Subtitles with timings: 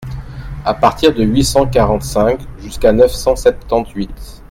[0.65, 4.09] À partir de huit cent quarante-cinq jusqu’à neuf cent septante-huit.